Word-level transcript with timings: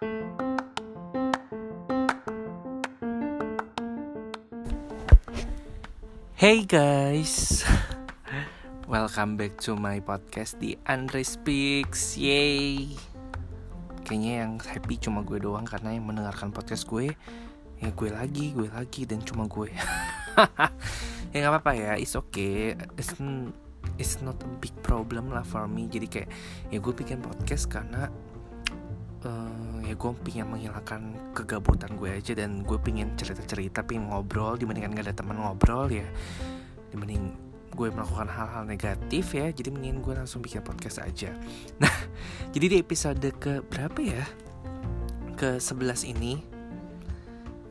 Hey 0.00 0.08
guys, 6.64 7.60
welcome 8.88 9.36
back 9.36 9.60
to 9.60 9.76
my 9.76 10.00
podcast 10.00 10.56
di 10.56 10.80
Andre 10.88 11.20
Speaks. 11.20 12.16
Yay! 12.16 12.96
Kayaknya 14.08 14.32
yang 14.40 14.56
happy 14.64 14.96
cuma 14.96 15.20
gue 15.20 15.36
doang 15.36 15.68
karena 15.68 15.92
yang 15.92 16.08
mendengarkan 16.08 16.48
podcast 16.48 16.88
gue 16.88 17.12
ya 17.84 17.92
gue 17.92 18.08
lagi, 18.08 18.56
gue 18.56 18.72
lagi 18.72 19.04
dan 19.04 19.20
cuma 19.20 19.44
gue. 19.52 19.68
ya 21.36 21.44
nggak 21.44 21.52
apa-apa 21.60 21.76
ya, 21.76 22.00
it's 22.00 22.16
okay. 22.16 22.72
It's, 22.96 23.12
it's 24.00 24.24
not 24.24 24.40
a 24.40 24.48
big 24.64 24.72
problem 24.80 25.28
lah 25.28 25.44
for 25.44 25.68
me. 25.68 25.92
Jadi 25.92 26.08
kayak 26.08 26.32
ya 26.72 26.80
gue 26.80 26.94
bikin 26.96 27.20
podcast 27.20 27.68
karena 27.68 28.08
uh, 29.28 29.49
ya 29.90 29.94
gue 29.98 30.10
pengen 30.22 30.46
menghilangkan 30.54 31.34
kegabutan 31.34 31.98
gue 31.98 32.14
aja 32.14 32.32
dan 32.38 32.62
gue 32.62 32.78
pengen 32.78 33.18
cerita-cerita 33.18 33.82
pengen 33.82 34.06
ngobrol 34.06 34.54
dibandingkan 34.54 34.94
gak 34.94 35.10
ada 35.10 35.14
teman 35.18 35.42
ngobrol 35.42 35.90
ya. 35.90 36.06
Dibanding 36.94 37.34
gue 37.74 37.88
melakukan 37.90 38.30
hal-hal 38.30 38.66
negatif 38.66 39.34
ya 39.34 39.50
jadi 39.50 39.70
mendingan 39.70 40.02
gue 40.02 40.14
langsung 40.14 40.38
bikin 40.38 40.62
podcast 40.62 41.02
aja. 41.02 41.34
Nah 41.82 41.94
jadi 42.54 42.66
di 42.70 42.76
episode 42.78 43.26
ke 43.42 43.66
berapa 43.66 43.98
ya? 43.98 44.24
Ke 45.34 45.58
11 45.58 46.06
ini. 46.06 46.38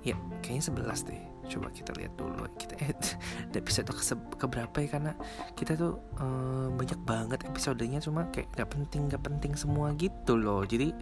Ya 0.04 0.20
kayaknya 0.44 0.76
11 0.76 1.08
deh 1.08 1.29
coba 1.50 1.74
kita 1.74 1.92
lihat 1.98 2.14
dulu. 2.16 2.46
Kita 2.56 2.74
eh 2.80 2.94
episode 3.60 3.90
ke, 3.90 4.04
ke 4.38 4.46
berapa 4.46 4.76
ya? 4.78 4.88
Karena 4.88 5.14
kita 5.58 5.74
tuh 5.74 5.98
um, 6.22 6.78
banyak 6.78 7.00
banget 7.04 7.40
episodenya 7.50 8.00
cuma 8.00 8.30
kayak 8.30 8.54
gak 8.54 8.70
penting 8.70 9.10
gak 9.10 9.26
penting 9.26 9.58
semua 9.58 9.92
gitu 9.98 10.38
loh. 10.38 10.62
Jadi 10.64 10.94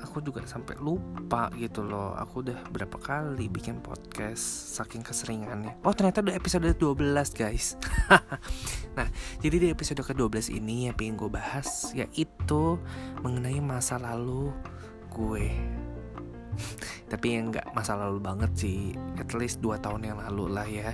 aku 0.00 0.24
juga 0.24 0.42
sampai 0.48 0.80
lupa 0.80 1.52
gitu 1.54 1.84
loh. 1.84 2.16
Aku 2.16 2.40
udah 2.40 2.58
berapa 2.72 2.96
kali 2.96 3.52
bikin 3.52 3.84
podcast 3.84 4.42
saking 4.80 5.04
keseringannya. 5.04 5.76
Oh 5.84 5.92
ternyata 5.92 6.24
udah 6.24 6.34
episode 6.34 6.66
12 6.72 6.96
guys. 7.36 7.76
Nah 8.96 9.12
jadi 9.44 9.56
di 9.60 9.68
episode 9.68 10.00
ke 10.00 10.16
12 10.16 10.56
ini 10.56 10.88
yang 10.88 10.96
pengen 10.96 11.20
gue 11.20 11.28
bahas 11.28 11.92
yaitu 11.92 12.80
mengenai 13.20 13.60
masa 13.60 14.00
lalu 14.00 14.48
gue 15.12 15.52
tapi 17.12 17.38
yang 17.38 17.54
nggak 17.54 17.72
masa 17.72 17.96
lalu 17.96 18.18
banget 18.20 18.50
sih 18.56 18.92
at 19.20 19.30
least 19.36 19.60
dua 19.60 19.80
tahun 19.80 20.14
yang 20.14 20.18
lalu 20.20 20.44
lah 20.52 20.66
ya. 20.66 20.92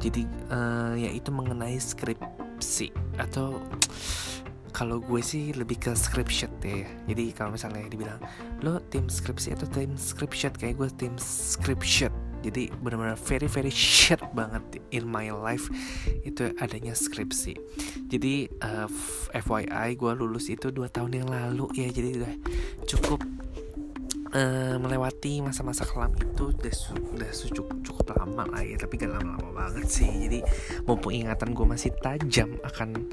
Jadi 0.00 0.26
uh, 0.50 0.94
ya 0.96 1.10
itu 1.12 1.30
mengenai 1.30 1.76
skripsi 1.76 2.92
atau 3.20 3.60
kalau 4.76 5.04
gue 5.04 5.20
sih 5.20 5.52
lebih 5.52 5.78
ke 5.78 5.92
scription 5.92 6.48
ya. 6.64 6.88
Jadi 7.08 7.36
kalau 7.36 7.52
misalnya 7.52 7.88
dibilang 7.88 8.20
lo 8.64 8.80
tim 8.88 9.06
skripsi 9.06 9.54
atau 9.56 9.68
tim 9.68 9.94
scription 10.00 10.52
kayak 10.56 10.80
gue 10.80 10.88
tim 10.96 11.14
scription 11.20 12.12
jadi 12.42 12.74
benar-benar 12.82 13.14
very 13.22 13.46
very 13.46 13.70
shit 13.70 14.18
banget 14.34 14.82
in 14.90 15.06
my 15.06 15.30
life 15.30 15.70
itu 16.26 16.50
adanya 16.58 16.92
skripsi. 16.92 17.54
Jadi 18.10 18.50
uh, 18.60 18.90
eh, 19.30 19.40
FYI 19.40 19.94
gue 19.94 20.12
lulus 20.18 20.50
itu 20.50 20.74
dua 20.74 20.90
tahun 20.90 21.22
yang 21.22 21.28
lalu 21.30 21.70
ya. 21.78 21.88
Jadi 21.88 22.08
udah 22.18 22.34
cukup 22.90 23.22
uh, 24.32 24.76
melewati 24.80 25.44
masa-masa 25.44 25.84
kelam 25.84 26.12
itu 26.16 26.52
udah, 26.52 26.74
udah 27.16 27.30
cukup 27.52 27.76
cukup 27.84 28.06
lama 28.16 28.44
lah 28.48 28.62
ya 28.64 28.76
tapi 28.80 28.96
gak 29.00 29.12
lama-lama 29.12 29.50
banget 29.52 29.88
sih 29.88 30.08
jadi 30.28 30.40
mumpung 30.88 31.12
ingatan 31.12 31.52
gue 31.52 31.66
masih 31.66 31.90
tajam 32.00 32.56
akan 32.64 33.08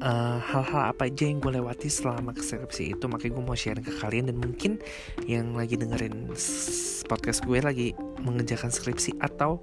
eh, 0.00 0.38
hal-hal 0.40 0.82
uh, 0.84 0.90
apa 0.92 1.08
aja 1.08 1.24
yang 1.26 1.38
gue 1.40 1.52
lewati 1.54 1.88
selama 1.88 2.34
skripsi 2.34 2.94
itu 2.98 3.04
makanya 3.08 3.32
gue 3.40 3.44
mau 3.44 3.58
share 3.58 3.80
ke 3.80 3.92
kalian 3.98 4.30
dan 4.30 4.36
mungkin 4.38 4.72
yang 5.26 5.54
lagi 5.56 5.74
dengerin 5.74 6.30
podcast 7.08 7.40
gue 7.44 7.58
lagi 7.60 7.88
mengerjakan 8.22 8.70
skripsi 8.70 9.18
atau 9.18 9.62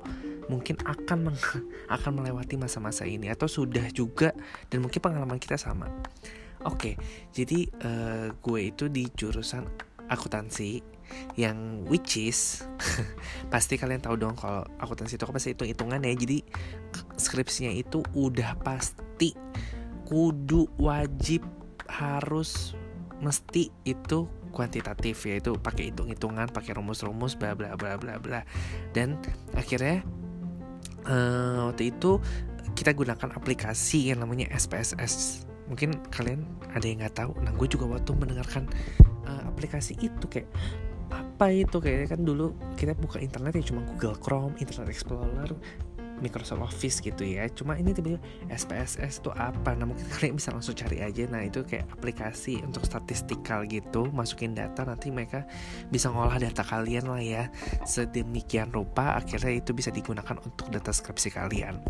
mungkin 0.49 0.75
akan 0.83 1.31
akan 1.95 2.11
melewati 2.11 2.59
masa-masa 2.59 3.07
ini 3.07 3.31
atau 3.31 3.47
sudah 3.47 3.87
juga 3.95 4.35
dan 4.67 4.83
mungkin 4.83 4.99
pengalaman 4.99 5.39
kita 5.39 5.55
sama. 5.55 5.87
Oke, 6.61 6.93
okay, 6.93 6.95
jadi 7.33 7.65
uh, 7.81 8.27
gue 8.37 8.69
itu 8.69 8.85
di 8.85 9.09
jurusan 9.17 9.65
akuntansi 10.11 10.83
yang 11.35 11.83
which 11.87 12.19
is 12.19 12.63
pasti 13.53 13.75
kalian 13.75 13.99
tahu 13.99 14.15
dong 14.19 14.35
kalau 14.35 14.63
akuntansi 14.79 15.15
itu 15.15 15.27
pasti 15.27 15.55
hitung 15.55 15.67
hitungan 15.67 16.03
ya 16.03 16.11
jadi 16.15 16.39
skripsinya 17.15 17.71
itu 17.71 18.03
udah 18.15 18.59
pasti 18.63 19.35
kudu 20.07 20.67
wajib 20.75 21.43
harus 21.87 22.75
mesti 23.23 23.71
itu 23.87 24.27
kuantitatif 24.51 25.23
ya 25.23 25.39
itu 25.39 25.55
pakai 25.55 25.89
hitung 25.91 26.11
hitungan 26.11 26.51
pakai 26.51 26.75
rumus 26.75 26.99
rumus 27.01 27.39
bla 27.39 27.55
bla 27.55 27.79
bla 27.79 27.95
bla 27.95 28.19
bla. 28.19 28.43
Dan 28.91 29.15
akhirnya 29.55 30.03
uh, 31.07 31.71
waktu 31.71 31.95
itu 31.95 32.19
kita 32.75 32.91
gunakan 32.91 33.31
aplikasi 33.35 34.11
yang 34.11 34.23
namanya 34.23 34.51
SPSS 34.51 35.47
mungkin 35.71 35.95
kalian 36.11 36.43
ada 36.75 36.83
yang 36.83 36.99
nggak 36.99 37.15
tahu? 37.15 37.31
Nah 37.39 37.55
gue 37.55 37.67
juga 37.71 37.87
waktu 37.87 38.11
mendengarkan 38.11 38.67
aplikasi 39.61 39.93
itu 40.01 40.25
kayak 40.25 40.49
apa 41.13 41.53
itu 41.53 41.77
kayak 41.77 42.17
kan 42.17 42.25
dulu 42.25 42.57
kita 42.73 42.97
buka 42.97 43.21
internet 43.21 43.53
ya 43.53 43.63
cuma 43.69 43.85
Google 43.93 44.17
Chrome, 44.17 44.55
Internet 44.57 44.89
Explorer, 44.89 45.51
Microsoft 46.21 46.61
Office 46.61 47.01
gitu 47.01 47.25
ya. 47.25 47.49
Cuma 47.51 47.75
ini 47.75 47.91
tiba-tiba 47.91 48.21
SPSS 48.47 49.25
itu 49.25 49.33
apa? 49.33 49.73
Nah 49.73 49.89
mungkin 49.89 50.05
kalian 50.13 50.37
bisa 50.37 50.53
langsung 50.53 50.77
cari 50.77 51.01
aja. 51.01 51.25
Nah 51.27 51.43
itu 51.43 51.65
kayak 51.65 51.89
aplikasi 51.91 52.61
untuk 52.61 52.85
statistikal 52.85 53.65
gitu. 53.67 54.07
Masukin 54.13 54.53
data 54.53 54.85
nanti 54.85 55.09
mereka 55.09 55.43
bisa 55.89 56.13
ngolah 56.13 56.37
data 56.37 56.61
kalian 56.61 57.09
lah 57.09 57.19
ya. 57.19 57.43
Sedemikian 57.83 58.71
rupa 58.71 59.17
akhirnya 59.17 59.59
itu 59.59 59.73
bisa 59.73 59.89
digunakan 59.89 60.37
untuk 60.45 60.69
data 60.69 60.93
skripsi 60.93 61.33
kalian. 61.33 61.81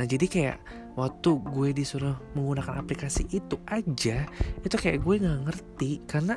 Nah 0.00 0.04
jadi 0.08 0.26
kayak 0.26 0.58
waktu 0.98 1.30
gue 1.54 1.70
disuruh 1.76 2.18
menggunakan 2.34 2.82
aplikasi 2.82 3.30
itu 3.30 3.54
aja 3.70 4.26
itu 4.66 4.74
kayak 4.74 4.98
gue 5.06 5.14
nggak 5.22 5.40
ngerti 5.46 6.02
karena 6.10 6.34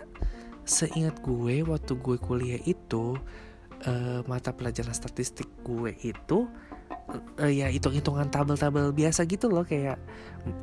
seingat 0.72 1.20
gue 1.20 1.68
waktu 1.68 1.94
gue 2.00 2.16
kuliah 2.16 2.62
itu 2.64 3.20
uh, 3.84 4.20
mata 4.32 4.56
pelajaran 4.56 4.96
statistik 4.96 5.52
gue 5.68 5.92
itu 6.00 6.48
uh, 7.12 7.52
ya 7.52 7.68
hitung-hitungan 7.68 8.32
tabel-tabel 8.32 8.96
biasa 8.96 9.28
gitu 9.28 9.52
loh 9.52 9.68
kayak 9.68 10.00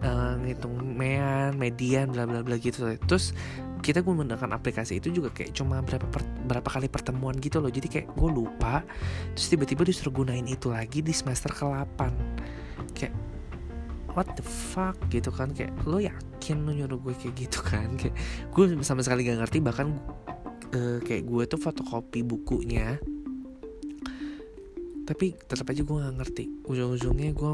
uh, 0.00 0.34
ngitung 0.40 0.80
mean, 0.80 1.54
median, 1.60 2.08
bla 2.08 2.24
bla 2.24 2.40
bla 2.40 2.56
gitu. 2.56 2.88
Terus 3.04 3.36
kita 3.84 4.02
menggunakan 4.02 4.58
aplikasi 4.58 4.98
itu 4.98 5.12
juga 5.12 5.30
kayak 5.30 5.54
cuma 5.54 5.84
berapa 5.84 6.06
per, 6.08 6.24
berapa 6.48 6.68
kali 6.68 6.88
pertemuan 6.90 7.36
gitu 7.38 7.60
loh. 7.62 7.70
Jadi 7.70 7.86
kayak 7.86 8.08
gue 8.16 8.30
lupa. 8.30 8.82
Terus 9.36 9.46
tiba-tiba 9.52 9.82
disuruh 9.86 10.24
gunain 10.24 10.46
itu 10.48 10.72
lagi 10.72 11.04
di 11.04 11.12
semester 11.12 11.52
ke-8. 11.52 12.00
Kayak 12.96 13.14
what 14.14 14.28
the 14.36 14.44
fuck 14.44 14.96
gitu 15.12 15.28
kan. 15.32 15.52
Kayak 15.52 15.74
lo 15.84 15.98
yakin 15.98 16.64
lo 16.64 16.72
nyuruh 16.72 16.98
gue 17.02 17.14
kayak 17.16 17.34
gitu 17.36 17.60
kan? 17.64 17.96
Kayak 18.00 18.16
gue 18.52 18.64
sama 18.84 19.04
sekali 19.04 19.26
gak 19.26 19.40
ngerti. 19.44 19.58
Bahkan 19.60 19.88
uh, 20.74 20.98
kayak 21.04 21.24
gue 21.24 21.42
tuh 21.48 21.60
fotokopi 21.60 22.24
bukunya. 22.24 23.00
Tapi 25.08 25.32
tetap 25.40 25.72
aja 25.72 25.80
gue 25.80 25.96
nggak 25.96 26.16
ngerti. 26.20 26.44
Ujung-ujungnya 26.68 27.32
gue 27.32 27.50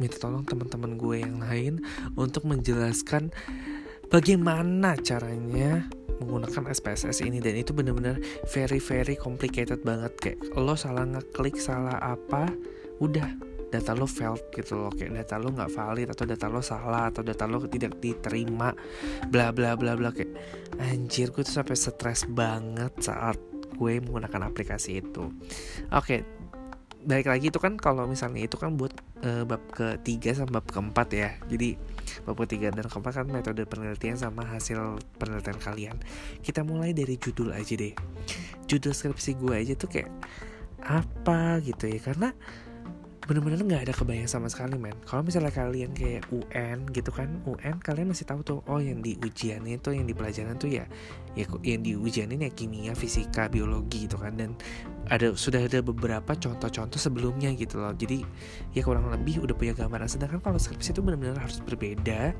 minta 0.00 0.16
tolong 0.16 0.42
teman-teman 0.48 0.96
gue 0.96 1.16
yang 1.20 1.36
lain 1.36 1.84
untuk 2.16 2.48
menjelaskan 2.48 3.28
bagaimana 4.08 4.96
caranya 5.04 5.84
menggunakan 6.24 6.72
SPSS 6.72 7.20
ini. 7.28 7.44
Dan 7.44 7.60
itu 7.60 7.76
bener-bener 7.76 8.16
very 8.48 8.80
very 8.80 9.20
complicated 9.20 9.84
banget. 9.84 10.16
Kayak 10.16 10.38
lo 10.56 10.72
salah 10.80 11.04
ngeklik 11.04 11.60
salah 11.60 12.00
apa 12.00 12.48
udah 13.04 13.53
data 13.74 13.90
lo 13.98 14.06
failed 14.06 14.54
gitu 14.54 14.78
loh 14.78 14.92
kayak 14.94 15.26
data 15.26 15.34
lo 15.42 15.50
nggak 15.50 15.72
valid 15.74 16.08
atau 16.14 16.24
data 16.24 16.46
lo 16.46 16.62
salah 16.62 17.10
atau 17.10 17.26
data 17.26 17.50
lo 17.50 17.58
tidak 17.66 17.98
diterima 17.98 18.70
bla 19.26 19.50
bla 19.50 19.74
bla 19.74 19.98
bla 19.98 20.14
kayak 20.14 20.30
anjir 20.78 21.34
gue 21.34 21.42
tuh 21.42 21.58
sampai 21.58 21.74
stres 21.74 22.30
banget 22.30 22.94
saat 23.02 23.34
gue 23.74 23.98
menggunakan 23.98 24.46
aplikasi 24.46 25.02
itu. 25.02 25.34
Oke 25.90 25.98
okay, 25.98 26.20
balik 27.04 27.28
lagi 27.28 27.52
itu 27.52 27.58
kan 27.58 27.74
kalau 27.76 28.08
misalnya 28.08 28.46
itu 28.46 28.56
kan 28.56 28.78
buat 28.78 28.94
uh, 29.26 29.44
bab 29.44 29.60
ketiga 29.74 30.32
sama 30.32 30.62
bab 30.62 30.66
keempat 30.70 31.08
ya. 31.10 31.30
Jadi 31.50 31.74
bab 32.22 32.38
ketiga 32.46 32.70
dan 32.70 32.86
keempat 32.86 33.12
kan 33.22 33.26
metode 33.26 33.66
penelitian 33.66 34.14
sama 34.14 34.46
hasil 34.46 35.02
penelitian 35.20 35.58
kalian. 35.58 35.96
Kita 36.40 36.62
mulai 36.62 36.94
dari 36.96 37.18
judul 37.18 37.50
aja 37.50 37.74
deh. 37.74 37.92
Judul 38.70 38.94
skripsi 38.94 39.36
gue 39.36 39.54
aja 39.54 39.74
tuh 39.74 39.90
kayak 39.90 40.10
apa 40.84 41.64
gitu 41.64 41.88
ya 41.88 41.98
karena 42.00 42.36
bener-bener 43.24 43.56
nggak 43.64 43.82
ada 43.88 43.94
kebayang 43.96 44.28
sama 44.28 44.52
sekali 44.52 44.76
men. 44.76 44.92
Kalau 45.08 45.24
misalnya 45.24 45.48
kalian 45.48 45.96
kayak 45.96 46.28
UN 46.28 46.84
gitu 46.92 47.08
kan 47.08 47.40
UN 47.48 47.80
kalian 47.80 48.12
masih 48.12 48.28
tahu 48.28 48.44
tuh 48.44 48.58
oh 48.68 48.76
yang 48.76 49.00
di 49.00 49.16
ujian 49.16 49.64
itu 49.64 49.96
yang 49.96 50.04
di 50.04 50.12
pelajaran 50.12 50.60
tuh 50.60 50.68
ya 50.68 50.84
ya 51.32 51.48
yang 51.64 51.80
di 51.80 51.96
ujian 51.96 52.28
ya 52.28 52.52
kimia 52.52 52.92
fisika 52.92 53.48
biologi 53.48 54.04
gitu 54.04 54.20
kan. 54.20 54.36
Dan 54.36 54.52
ada 55.08 55.32
sudah 55.32 55.64
ada 55.64 55.80
beberapa 55.80 56.36
contoh-contoh 56.36 57.00
sebelumnya 57.00 57.48
gitu 57.56 57.80
loh. 57.80 57.96
Jadi 57.96 58.20
ya 58.76 58.84
kurang 58.84 59.08
lebih 59.08 59.40
udah 59.40 59.56
punya 59.56 59.72
gambaran. 59.72 60.04
Sedangkan 60.04 60.44
kalau 60.44 60.60
skripsi 60.60 60.92
itu 60.92 61.00
benar-benar 61.00 61.40
harus 61.40 61.64
berbeda 61.64 62.36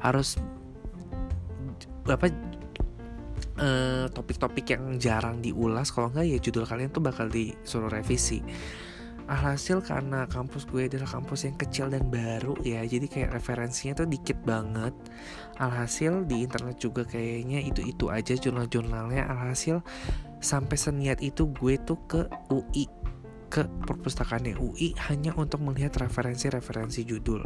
harus 0.00 0.40
apa 2.08 2.32
uh, 3.60 4.08
topik-topik 4.08 4.64
yang 4.64 4.96
jarang 4.96 5.44
diulas. 5.44 5.92
Kalau 5.92 6.08
nggak 6.08 6.24
ya 6.24 6.38
judul 6.40 6.64
kalian 6.64 6.88
tuh 6.88 7.04
bakal 7.04 7.28
disuruh 7.28 7.92
revisi 7.92 8.40
alhasil 9.32 9.80
karena 9.80 10.28
kampus 10.28 10.68
gue 10.68 10.92
adalah 10.92 11.08
kampus 11.08 11.48
yang 11.48 11.56
kecil 11.56 11.88
dan 11.88 12.04
baru 12.12 12.52
ya 12.60 12.84
jadi 12.84 13.08
kayak 13.08 13.30
referensinya 13.32 14.04
tuh 14.04 14.08
dikit 14.12 14.36
banget. 14.44 14.92
Alhasil 15.56 16.28
di 16.28 16.44
internet 16.44 16.76
juga 16.76 17.08
kayaknya 17.08 17.64
itu-itu 17.64 18.12
aja 18.12 18.36
jurnal-jurnalnya. 18.36 19.24
Alhasil 19.24 19.80
sampai 20.44 20.76
seniat 20.76 21.24
itu 21.24 21.48
gue 21.48 21.80
tuh 21.80 21.96
ke 22.04 22.28
UI 22.52 22.84
ke 23.52 23.68
perpustakaan 23.84 24.48
UI 24.56 24.96
hanya 25.12 25.36
untuk 25.36 25.60
melihat 25.60 25.92
referensi-referensi 26.00 27.04
judul. 27.04 27.44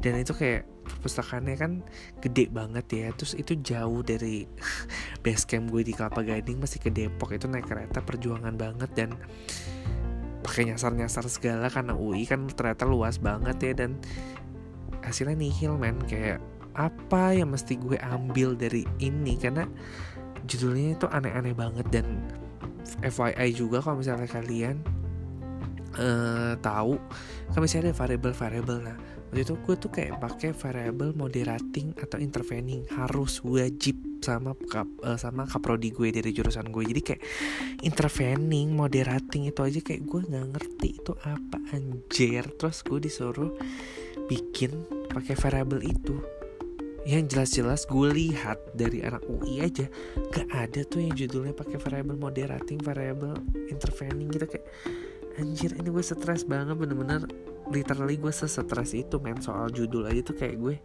Dan 0.00 0.20
itu 0.20 0.36
kayak 0.36 0.68
perpustakaannya 0.84 1.56
kan 1.56 1.72
gede 2.20 2.52
banget 2.52 2.86
ya 2.90 3.08
terus 3.14 3.32
itu 3.38 3.56
jauh 3.60 4.04
dari 4.04 4.44
base 5.24 5.44
camp 5.48 5.72
gue 5.72 5.84
di 5.84 5.92
Kelapa 5.96 6.24
Gading 6.24 6.60
masih 6.60 6.80
ke 6.84 6.92
Depok. 6.92 7.32
Itu 7.32 7.48
naik 7.48 7.68
kereta 7.68 8.04
perjuangan 8.04 8.56
banget 8.56 8.90
dan 8.92 9.16
pakai 10.42 10.74
nyasar-nyasar 10.74 11.26
segala 11.30 11.70
karena 11.70 11.94
UI 11.94 12.26
kan 12.26 12.44
ternyata 12.50 12.84
luas 12.84 13.16
banget 13.22 13.56
ya 13.62 13.72
dan 13.86 13.98
hasilnya 15.02 15.38
nihil 15.38 15.78
men. 15.78 15.98
Kayak 16.04 16.42
apa 16.76 17.36
yang 17.36 17.54
mesti 17.54 17.78
gue 17.78 17.98
ambil 17.98 18.58
dari 18.58 18.84
ini? 18.98 19.38
Karena 19.38 19.64
judulnya 20.46 20.98
itu 20.98 21.06
aneh-aneh 21.06 21.54
banget 21.54 21.86
dan 21.94 22.06
FYI 23.02 23.54
juga 23.54 23.78
kalau 23.78 24.02
misalnya 24.02 24.26
kalian 24.26 24.82
uh, 25.96 26.54
tahu 26.58 26.98
kan 27.52 27.60
misalnya 27.62 27.90
ada 27.90 27.96
variable-variable 27.96 28.78
nah 28.82 28.98
waktu 29.32 29.48
itu 29.48 29.56
gue 29.64 29.76
tuh 29.80 29.88
kayak 29.88 30.20
pakai 30.20 30.52
variable 30.52 31.16
moderating 31.16 31.96
atau 31.96 32.20
intervening. 32.20 32.84
Harus 32.92 33.40
wajib 33.40 33.96
sama 34.20 34.52
kap, 34.68 34.84
uh, 35.00 35.16
sama 35.16 35.48
kaprodi 35.48 35.88
gue 35.88 36.12
dari 36.12 36.36
jurusan 36.36 36.68
gue. 36.68 36.84
Jadi 36.84 37.00
kayak 37.00 37.22
intervening 37.80 38.76
moderating 38.76 39.48
itu 39.48 39.64
aja 39.64 39.80
kayak 39.80 40.04
gue 40.04 40.20
nggak 40.28 40.46
ngerti 40.52 40.88
itu 41.00 41.16
apa 41.24 41.56
anjir. 41.72 42.44
Terus 42.60 42.84
gue 42.84 42.98
disuruh 43.00 43.56
bikin 44.28 44.84
pakai 45.08 45.32
variable 45.32 45.80
itu. 45.80 46.20
Yang 47.08 47.32
jelas-jelas 47.32 47.88
gue 47.88 48.08
lihat 48.12 48.60
dari 48.76 49.00
anak 49.00 49.24
UI 49.32 49.64
aja 49.64 49.88
gak 50.28 50.46
ada 50.52 50.84
tuh 50.84 51.08
yang 51.08 51.16
judulnya 51.16 51.56
pakai 51.56 51.80
variable 51.80 52.20
moderating 52.20 52.84
variable 52.84 53.40
intervening. 53.72 54.28
Gitu 54.28 54.44
kayak 54.44 54.68
anjir 55.40 55.72
ini 55.72 55.88
gue 55.88 56.04
stres 56.04 56.44
banget 56.44 56.76
bener-bener 56.76 57.24
literally 57.72 58.20
gue 58.20 58.30
sesetres 58.30 58.92
itu 58.92 59.16
men. 59.18 59.40
Soal 59.40 59.72
judul 59.72 60.04
aja 60.04 60.20
tuh 60.20 60.36
kayak 60.36 60.56
gue 60.60 60.76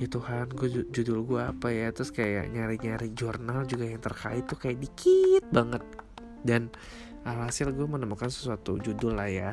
ya 0.00 0.08
Tuhan 0.08 0.48
gue 0.50 0.90
judul 0.90 1.22
gue 1.24 1.40
apa 1.40 1.70
ya? 1.70 1.94
Terus 1.94 2.10
kayak 2.10 2.50
nyari-nyari 2.50 3.14
jurnal 3.14 3.64
juga 3.64 3.86
yang 3.86 4.02
terkait 4.02 4.44
tuh 4.50 4.58
kayak 4.58 4.82
dikit 4.82 5.44
banget. 5.54 5.82
Dan 6.42 6.68
alhasil 7.22 7.70
gue 7.70 7.86
menemukan 7.86 8.28
sesuatu 8.28 8.76
judul 8.82 9.14
lah 9.14 9.30
ya. 9.30 9.52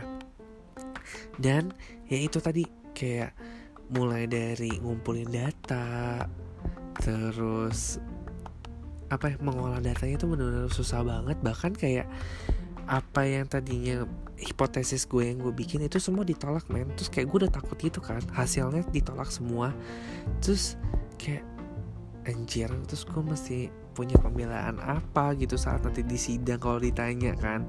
Dan 1.38 1.72
ya 2.10 2.18
itu 2.18 2.42
tadi 2.42 2.66
kayak 2.98 3.32
mulai 3.94 4.28
dari 4.28 4.82
ngumpulin 4.84 5.32
data 5.32 6.28
terus 6.98 8.02
apa 9.08 9.32
ya 9.32 9.36
mengolah 9.40 9.80
datanya 9.80 10.20
itu 10.20 10.28
benar-benar 10.28 10.72
susah 10.74 11.06
banget. 11.06 11.38
Bahkan 11.40 11.72
kayak 11.80 12.08
apa 12.88 13.28
yang 13.28 13.46
tadinya 13.52 14.08
hipotesis 14.40 15.04
gue 15.04 15.28
yang 15.28 15.44
gue 15.44 15.52
bikin 15.52 15.84
itu 15.84 16.00
semua 16.00 16.24
ditolak 16.24 16.66
men. 16.72 16.88
Terus 16.96 17.12
kayak 17.12 17.28
gue 17.28 17.38
udah 17.46 17.54
takut 17.54 17.78
gitu 17.78 18.00
kan 18.00 18.24
hasilnya 18.32 18.88
ditolak 18.96 19.28
semua. 19.28 19.76
Terus 20.40 20.80
kayak 21.20 21.44
anjir 22.28 22.72
terus 22.88 23.04
gue 23.04 23.24
mesti 23.24 23.68
punya 23.92 24.16
pembelaan 24.20 24.80
apa 24.80 25.36
gitu 25.36 25.56
saat 25.60 25.84
nanti 25.84 26.04
di 26.08 26.16
sidang 26.16 26.64
kalau 26.64 26.80
ditanya 26.80 27.36
kan. 27.36 27.68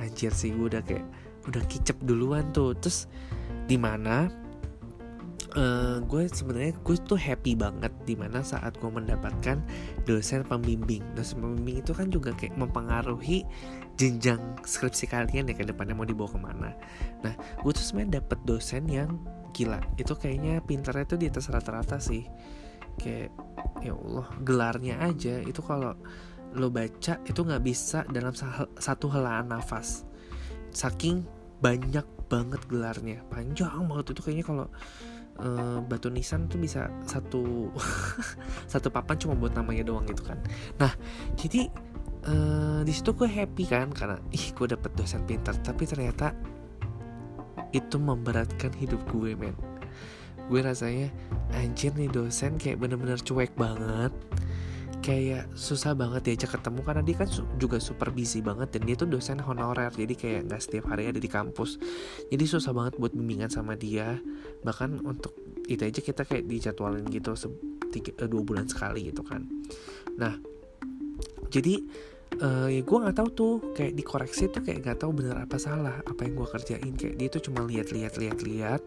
Anjir 0.00 0.32
sih 0.32 0.56
gue 0.56 0.72
udah 0.72 0.82
kayak 0.82 1.04
udah 1.44 1.62
kicep 1.68 2.00
duluan 2.00 2.48
tuh. 2.56 2.72
Terus 2.80 3.04
di 3.68 3.76
mana 3.76 4.47
uh, 5.58 5.96
gue 6.06 6.22
sebenarnya 6.30 6.72
gue 6.78 6.96
tuh 7.02 7.18
happy 7.18 7.58
banget 7.58 7.90
di 8.06 8.14
mana 8.14 8.40
saat 8.46 8.78
gue 8.78 8.86
mendapatkan 8.86 9.58
dosen 10.06 10.46
pembimbing. 10.46 11.02
Dosen 11.18 11.42
pembimbing 11.42 11.82
itu 11.82 11.92
kan 11.92 12.08
juga 12.08 12.30
kayak 12.32 12.54
mempengaruhi 12.54 13.42
jenjang 13.98 14.38
skripsi 14.62 15.10
kalian 15.10 15.50
ya 15.50 15.54
ke 15.58 15.66
depannya 15.66 15.98
mau 15.98 16.06
dibawa 16.06 16.30
ke 16.30 16.38
mana. 16.38 16.70
Nah 17.26 17.34
gue 17.34 17.72
tuh 17.74 17.82
sebenarnya 17.82 18.22
dapet 18.22 18.38
dosen 18.46 18.86
yang 18.86 19.18
gila. 19.50 19.82
Itu 19.98 20.14
kayaknya 20.14 20.62
pinternya 20.62 21.04
tuh 21.04 21.18
di 21.18 21.26
atas 21.26 21.50
rata-rata 21.50 21.98
sih. 21.98 22.22
Kayak 22.98 23.34
ya 23.82 23.92
Allah 23.98 24.26
gelarnya 24.46 24.94
aja. 25.02 25.42
Itu 25.42 25.60
kalau 25.66 25.98
lo 26.54 26.72
baca 26.72 27.20
itu 27.26 27.40
nggak 27.44 27.62
bisa 27.66 28.06
dalam 28.08 28.32
satu 28.78 29.06
helaan 29.10 29.50
nafas. 29.50 30.06
Saking 30.70 31.26
banyak 31.58 32.06
banget 32.30 32.62
gelarnya. 32.70 33.26
Panjang 33.26 33.90
banget. 33.90 34.14
Itu 34.14 34.22
kayaknya 34.22 34.46
kalau 34.46 34.66
uh, 35.42 35.78
batu 35.82 36.10
nisan 36.10 36.46
tuh 36.50 36.58
bisa 36.58 36.90
satu 37.06 37.72
satu 38.72 38.88
papan 38.90 39.16
cuma 39.18 39.34
buat 39.38 39.54
namanya 39.54 39.86
doang 39.86 40.06
gitu 40.06 40.22
kan. 40.26 40.38
Nah 40.78 40.92
jadi 41.38 41.70
uh, 42.26 42.80
di 42.82 42.92
situ 42.92 43.14
gue 43.14 43.28
happy 43.30 43.64
kan 43.66 43.90
karena 43.94 44.18
ih 44.34 44.54
gue 44.54 44.66
dapet 44.66 44.90
dosen 44.94 45.22
pintar 45.24 45.54
tapi 45.62 45.86
ternyata 45.86 46.34
itu 47.70 47.96
memberatkan 48.00 48.72
hidup 48.76 49.00
gue 49.12 49.36
men. 49.38 49.54
Gue 50.48 50.64
rasanya 50.64 51.12
anjir 51.52 51.92
nih 51.92 52.08
dosen 52.08 52.56
kayak 52.56 52.80
bener-bener 52.80 53.20
cuek 53.20 53.52
banget 53.54 54.12
kayak 54.98 55.50
susah 55.54 55.94
banget 55.94 56.26
diajak 56.28 56.58
ketemu 56.58 56.80
karena 56.84 57.02
dia 57.02 57.16
kan 57.16 57.28
juga 57.56 57.78
super 57.78 58.10
busy 58.10 58.42
banget 58.44 58.74
dan 58.76 58.82
dia 58.84 58.96
tuh 58.98 59.08
dosen 59.08 59.40
honorer 59.40 59.90
jadi 59.94 60.14
kayak 60.14 60.40
nggak 60.50 60.62
setiap 60.62 60.84
hari 60.92 61.08
ada 61.08 61.20
di 61.20 61.30
kampus. 61.30 61.80
Jadi 62.28 62.44
susah 62.44 62.72
banget 62.76 63.00
buat 63.00 63.14
bimbingan 63.14 63.48
sama 63.48 63.74
dia. 63.78 64.18
Bahkan 64.62 65.06
untuk 65.06 65.34
itu 65.68 65.84
aja 65.84 66.00
kita 66.00 66.22
kayak 66.24 66.48
dijadwalin 66.48 67.06
gitu 67.08 67.32
tiga, 67.88 68.12
eh, 68.20 68.28
dua 68.28 68.42
bulan 68.44 68.66
sekali 68.68 69.08
gitu 69.08 69.24
kan. 69.24 69.46
Nah 70.16 70.36
jadi 71.48 71.80
uh, 72.40 72.68
ya 72.68 72.80
gue 72.84 72.98
nggak 73.00 73.16
tahu 73.16 73.28
tuh 73.32 73.54
kayak 73.72 73.96
dikoreksi 73.96 74.52
tuh 74.52 74.60
kayak 74.60 74.84
nggak 74.84 74.98
tahu 75.00 75.10
bener 75.16 75.36
apa 75.40 75.56
salah 75.56 76.00
apa 76.04 76.20
yang 76.24 76.38
gue 76.38 76.48
kerjain. 76.48 76.92
Kayak 76.94 77.14
dia 77.16 77.28
tuh 77.32 77.42
cuma 77.50 77.60
lihat 77.64 77.88
lihat 77.90 78.14
lihat 78.20 78.38
lihat 78.44 78.82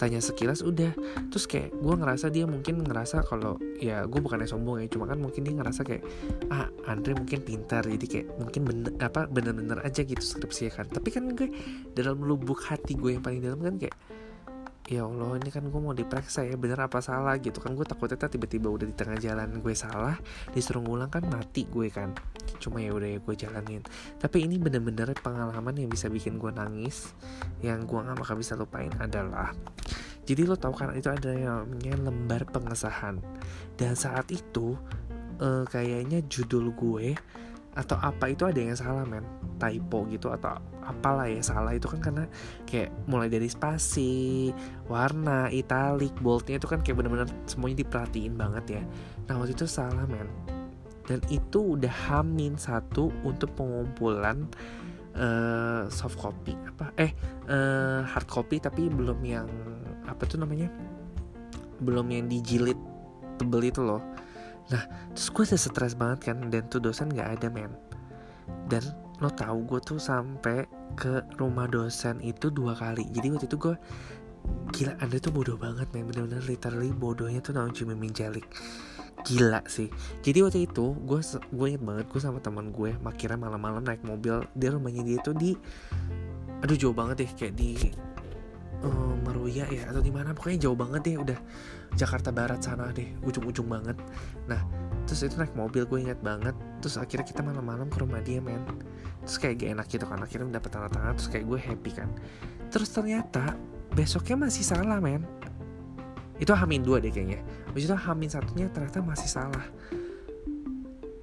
tanya 0.00 0.18
sekilas 0.18 0.64
udah. 0.64 0.92
Terus 1.28 1.44
kayak 1.44 1.76
gue 1.76 1.94
ngerasa 1.94 2.26
dia 2.32 2.44
mungkin 2.48 2.82
ngerasa 2.82 3.24
kalau 3.28 3.60
ya 3.78 4.04
gue 4.08 4.20
bukannya 4.20 4.48
sombong 4.48 4.82
ya 4.82 4.88
cuma 4.90 5.06
kan 5.06 5.18
mungkin 5.20 5.44
dia 5.44 5.54
ngerasa 5.54 5.80
kayak 5.84 6.02
ah 6.48 6.66
Andre 6.88 7.14
mungkin 7.14 7.44
pintar 7.44 7.84
jadi 7.84 8.06
kayak 8.08 8.26
mungkin 8.40 8.62
bener 8.64 8.92
apa 8.98 9.28
bener-bener 9.28 9.78
aja 9.84 10.02
gitu 10.02 10.24
skripsi 10.24 10.72
kan. 10.72 10.88
Tapi 10.88 11.08
kan 11.12 11.36
gue 11.36 11.48
dalam 11.92 12.24
lubuk 12.24 12.64
hati 12.66 12.96
gue 12.96 13.16
yang 13.18 13.22
paling 13.22 13.44
dalam 13.44 13.60
kan 13.60 13.76
kayak 13.76 13.96
ya 14.88 15.04
Allah 15.04 15.36
ini 15.36 15.52
kan 15.52 15.68
gue 15.68 15.80
mau 15.80 15.92
diperiksa 15.92 16.48
ya 16.48 16.56
bener 16.56 16.80
apa 16.80 17.04
salah? 17.04 17.36
Gitu 17.36 17.60
kan 17.60 17.76
gue 17.76 17.84
takutnya 17.84 18.16
tiba-tiba 18.24 18.72
udah 18.72 18.88
di 18.88 18.96
tengah 18.96 19.20
jalan 19.20 19.60
gue 19.60 19.74
salah 19.76 20.16
disuruh 20.56 20.80
ngulang 20.80 21.12
kan 21.12 21.28
mati 21.28 21.68
gue 21.68 21.92
kan. 21.92 22.16
Cuma 22.56 22.80
ya 22.80 22.96
udah 22.96 23.06
ya 23.06 23.18
gue 23.20 23.34
jalanin. 23.36 23.84
Tapi 24.16 24.48
ini 24.48 24.56
bener-bener 24.56 25.12
pengalaman 25.20 25.76
yang 25.76 25.92
bisa 25.92 26.08
bikin 26.08 26.40
gue 26.40 26.48
nangis 26.48 27.12
yang 27.60 27.84
gue 27.84 28.00
gak 28.00 28.16
bakal 28.16 28.40
bisa 28.40 28.56
lupain 28.56 28.90
adalah 28.96 29.52
jadi 30.28 30.44
lo 30.44 30.60
tau 30.60 30.76
kan 30.76 30.92
itu 30.92 31.08
ada 31.08 31.32
yang 31.32 31.64
namanya 31.64 32.08
lembar 32.08 32.44
pengesahan. 32.48 33.16
Dan 33.80 33.96
saat 33.96 34.28
itu 34.28 34.76
uh, 35.40 35.64
kayaknya 35.68 36.20
judul 36.28 36.72
gue 36.76 37.16
atau 37.72 37.96
apa 37.96 38.28
itu 38.28 38.44
ada 38.44 38.60
yang 38.60 38.76
salah 38.76 39.08
men? 39.08 39.24
Typo 39.56 40.04
gitu 40.12 40.28
atau 40.28 40.60
apalah 40.88 41.28
ya 41.28 41.44
salah 41.44 41.76
itu 41.76 41.84
kan 41.84 42.00
karena 42.00 42.24
kayak 42.64 42.88
mulai 43.04 43.28
dari 43.28 43.46
spasi 43.46 44.48
warna 44.88 45.52
italik 45.52 46.16
boldnya 46.24 46.56
itu 46.56 46.64
kan 46.64 46.80
kayak 46.80 47.04
bener-bener 47.04 47.28
semuanya 47.44 47.84
diperhatiin 47.84 48.34
banget 48.34 48.80
ya. 48.80 48.82
Nah 49.28 49.36
waktu 49.36 49.52
itu 49.52 49.68
salah 49.68 50.08
men. 50.08 50.26
Dan 51.08 51.24
itu 51.32 51.76
udah 51.76 51.92
hamin 52.08 52.60
satu 52.60 53.08
untuk 53.24 53.52
pengumpulan 53.56 54.44
uh, 55.16 55.88
soft 55.88 56.20
copy 56.20 56.52
apa? 56.68 56.92
Eh 57.00 57.12
uh, 57.48 58.04
hard 58.04 58.28
copy 58.28 58.60
tapi 58.60 58.88
belum 58.88 59.20
yang 59.24 59.48
apa 60.04 60.24
tuh 60.24 60.40
namanya? 60.40 60.68
Belum 61.80 62.04
yang 62.08 62.28
dijilid 62.28 62.76
tebel 63.40 63.68
itu 63.68 63.80
loh. 63.80 64.04
Nah 64.68 64.84
terus 65.16 65.32
gue 65.32 65.44
udah 65.48 65.60
stres 65.60 65.96
banget 65.96 66.28
kan 66.28 66.52
Dan 66.52 66.68
tuh 66.68 66.80
dosen 66.80 67.08
gak 67.08 67.40
ada 67.40 67.48
men. 67.48 67.72
Dan 68.68 68.84
lo 69.18 69.30
tau 69.34 69.58
gue 69.66 69.80
tuh 69.82 69.98
sampai 69.98 70.66
ke 70.94 71.26
rumah 71.38 71.66
dosen 71.66 72.22
itu 72.22 72.50
dua 72.50 72.74
kali. 72.78 73.06
Jadi 73.10 73.26
waktu 73.34 73.46
itu 73.50 73.58
gue 73.58 73.76
Gila 74.48 74.96
anda 75.02 75.16
tuh 75.20 75.32
bodoh 75.34 75.58
banget 75.60 75.90
men. 75.92 76.08
Bener-bener 76.08 76.40
literally 76.46 76.94
bodohnya 76.94 77.42
tuh 77.44 77.52
cuma 77.52 77.92
Mimin 77.92 78.14
Jalik 78.14 78.46
Gila 79.26 79.60
sih. 79.66 79.90
Jadi 80.22 80.38
waktu 80.40 80.58
itu 80.70 80.94
gue 81.04 81.20
gue 81.52 81.66
inget 81.68 81.82
banget 81.82 82.06
Gue 82.08 82.20
sama 82.22 82.38
teman 82.38 82.70
gue 82.70 82.94
Makira 83.02 83.34
malam-malam 83.34 83.84
naik 83.84 84.06
mobil. 84.06 84.40
Dia 84.54 84.70
rumahnya 84.72 85.02
dia 85.04 85.18
tuh 85.20 85.34
di 85.34 85.52
Aduh 86.62 86.78
jauh 86.78 86.94
banget 86.94 87.26
deh 87.26 87.30
Kayak 87.34 87.54
di 87.58 87.70
uh, 88.86 89.14
Meruya 89.26 89.66
ya 89.68 89.90
atau 89.90 90.00
di 90.00 90.12
mana. 90.14 90.32
Pokoknya 90.32 90.70
jauh 90.70 90.78
banget 90.78 91.00
deh 91.12 91.16
udah 91.18 91.38
Jakarta 91.98 92.30
Barat 92.30 92.62
sana 92.62 92.94
deh 92.94 93.18
ujung-ujung 93.26 93.66
banget. 93.66 93.98
Nah 94.46 94.62
terus 95.08 95.24
itu 95.24 95.40
naik 95.40 95.56
mobil 95.56 95.88
gue 95.88 95.98
ingat 96.04 96.20
banget. 96.20 96.52
Terus 96.84 97.00
akhirnya 97.00 97.24
kita 97.24 97.40
malam-malam 97.40 97.88
ke 97.88 97.96
rumah 98.04 98.20
dia 98.20 98.44
men. 98.44 98.60
Terus 99.24 99.40
kayak 99.40 99.64
gak 99.64 99.70
enak 99.80 99.86
gitu 99.88 100.04
kan 100.04 100.20
akhirnya 100.20 100.46
mendapat 100.52 100.68
tanda 100.68 100.88
tangan 100.92 101.12
terus 101.16 101.28
kayak 101.32 101.44
gue 101.48 101.58
happy 101.58 101.90
kan. 101.96 102.08
Terus 102.68 102.88
ternyata 102.92 103.56
besoknya 103.96 104.36
masih 104.44 104.64
salah 104.68 105.00
men. 105.00 105.24
Itu 106.36 106.52
hamin 106.52 106.84
dua 106.84 107.00
deh 107.00 107.08
kayaknya. 107.08 107.40
Habis 107.72 107.88
itu 107.88 107.96
hamin 107.96 108.28
satunya 108.28 108.68
ternyata 108.68 109.00
masih 109.00 109.26
salah. 109.32 109.66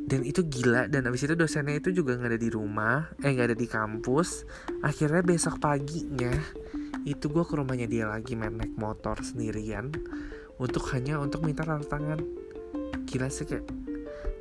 Dan 0.06 0.22
itu 0.22 0.46
gila 0.46 0.86
dan 0.86 1.06
abis 1.10 1.25
itu 1.25 1.34
dosennya 1.34 1.82
itu 1.82 1.89
juga 1.89 2.13
nggak 2.13 2.38
ada 2.38 2.42
di 2.42 2.50
rumah 2.54 3.10
eh 3.25 3.30
nggak 3.30 3.54
ada 3.54 3.58
di 3.58 3.70
kampus. 3.70 4.46
Akhirnya 4.82 5.22
besok 5.22 5.62
paginya 5.62 6.34
itu 7.06 7.30
gue 7.30 7.46
ke 7.46 7.54
rumahnya 7.54 7.86
dia 7.86 8.06
lagi 8.10 8.34
main 8.34 8.58
naik 8.58 8.74
motor 8.77 9.22
sendirian. 9.22 9.94
Untuk 10.58 10.88
hanya 10.94 11.22
untuk 11.22 11.46
minta 11.46 11.65
tanda 11.68 11.84
tangan 11.86 12.44
gila 13.05 13.29
sih 13.29 13.45
kayak 13.45 13.65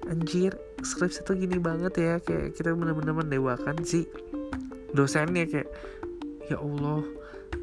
anjir 0.08 0.52
skripsi 0.84 1.24
tuh 1.24 1.36
gini 1.36 1.56
banget 1.56 1.94
ya 1.96 2.14
kayak 2.20 2.56
kita 2.56 2.76
bener-bener 2.76 3.16
mendewakan 3.16 3.80
sih 3.84 4.04
dosennya 4.92 5.48
kayak 5.48 5.68
ya 6.48 6.60
Allah 6.60 7.00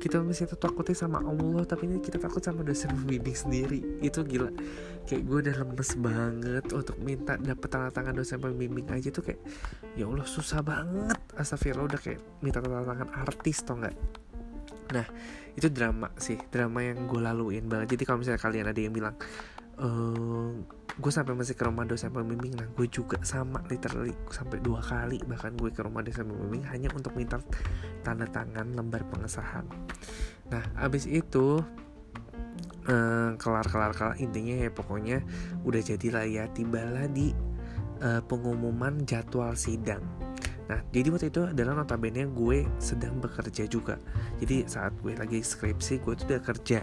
kita 0.01 0.17
masih 0.17 0.50
takutnya 0.50 0.98
sama 0.98 1.22
Allah 1.22 1.62
tapi 1.62 1.86
ini 1.86 2.01
kita 2.01 2.17
takut 2.17 2.41
sama 2.41 2.65
dosen 2.65 2.89
pembimbing 2.89 3.38
sendiri. 3.38 4.01
Itu 4.01 4.25
gila. 4.25 4.50
Kayak 5.05 5.22
gue 5.29 5.38
udah 5.46 5.55
lemes 5.62 5.91
banget 6.01 6.65
untuk 6.74 6.98
minta 6.98 7.38
dapet 7.38 7.70
tanda 7.70 7.93
tangan 7.93 8.17
dosen 8.17 8.41
pembimbing 8.41 8.89
aja 8.89 9.13
tuh 9.13 9.22
kayak 9.29 9.41
ya 9.93 10.10
Allah 10.10 10.25
susah 10.25 10.65
banget. 10.65 11.22
Astagfirullah 11.38 11.86
udah 11.86 12.01
kayak 12.01 12.17
minta 12.41 12.58
tanda 12.65 12.81
tangan 12.81 13.10
artis 13.13 13.62
tau 13.62 13.77
nggak? 13.77 13.96
Nah 14.89 15.05
itu 15.53 15.67
drama 15.70 16.10
sih 16.17 16.41
drama 16.50 16.81
yang 16.81 17.05
gue 17.05 17.22
laluin 17.22 17.70
banget. 17.70 17.93
Jadi 17.93 18.03
kalau 18.10 18.25
misalnya 18.25 18.41
kalian 18.41 18.65
ada 18.74 18.79
yang 18.81 18.93
bilang 18.98 19.15
ehm, 19.82 20.64
gue 21.02 21.12
sampai 21.12 21.34
masih 21.34 21.56
ke 21.58 21.64
rumah 21.66 21.88
dosen 21.88 22.14
pembimbing 22.14 22.54
nah 22.54 22.68
gue 22.68 22.86
juga 22.86 23.18
sama 23.26 23.64
literally 23.72 24.14
sampai 24.30 24.62
dua 24.62 24.84
kali 24.84 25.18
bahkan 25.26 25.56
gue 25.58 25.72
ke 25.74 25.82
rumah 25.82 26.06
dosen 26.06 26.30
pembimbing 26.30 26.64
hanya 26.70 26.94
untuk 26.94 27.16
minta 27.18 27.42
tanda 28.06 28.30
tangan 28.30 28.76
lembar 28.78 29.02
pengesahan. 29.10 29.66
Nah 30.54 30.64
abis 30.78 31.08
itu 31.10 31.64
uh, 32.88 33.32
kelar 33.40 33.66
kelar 33.68 33.92
kelar 33.98 34.16
intinya 34.22 34.68
ya 34.68 34.70
pokoknya 34.70 35.24
udah 35.66 35.82
jadilah 35.82 36.26
ya 36.28 36.46
tibalah 36.52 37.08
di 37.10 37.34
uh, 38.04 38.22
pengumuman 38.26 39.06
jadwal 39.08 39.54
sidang. 39.56 40.04
Nah, 40.72 40.80
jadi 40.96 41.12
waktu 41.12 41.36
itu 41.36 41.44
adalah 41.52 41.84
notabene 41.84 42.32
gue 42.32 42.64
sedang 42.80 43.20
bekerja 43.20 43.68
juga. 43.68 44.00
Jadi 44.40 44.64
saat 44.72 44.96
gue 45.04 45.12
lagi 45.20 45.44
skripsi, 45.44 46.00
gue 46.00 46.16
tuh 46.16 46.32
udah 46.32 46.40
kerja 46.40 46.80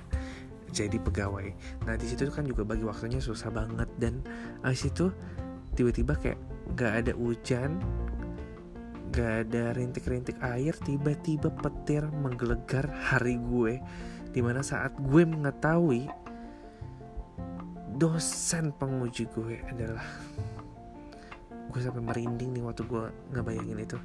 jadi 0.72 0.96
pegawai. 1.00 1.48
Nah 1.88 1.94
di 1.96 2.06
situ 2.06 2.28
kan 2.28 2.44
juga 2.44 2.64
bagi 2.64 2.84
waktunya 2.84 3.18
susah 3.18 3.50
banget. 3.52 3.88
Dan 3.96 4.20
abis 4.62 4.88
itu 4.88 5.10
tiba-tiba 5.74 6.16
kayak 6.18 6.38
nggak 6.74 6.92
ada 7.04 7.12
hujan 7.16 7.80
nggak 9.08 9.32
ada 9.48 9.72
rintik-rintik 9.72 10.36
air 10.44 10.76
tiba-tiba 10.84 11.48
petir 11.48 12.04
menggelegar 12.12 12.86
hari 12.92 13.40
gue. 13.40 13.80
Di 14.28 14.44
mana 14.44 14.60
saat 14.60 14.92
gue 15.00 15.24
mengetahui 15.24 16.04
dosen 17.96 18.70
penguji 18.76 19.26
gue 19.32 19.58
adalah 19.64 20.04
gue 21.68 21.80
sampai 21.80 22.04
merinding 22.04 22.54
nih 22.54 22.62
waktu 22.62 22.84
gue 22.84 23.04
ngebayangin 23.32 23.80
itu. 23.80 23.98